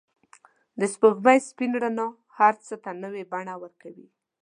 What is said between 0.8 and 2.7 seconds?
سپوږمۍ سپین رڼا هر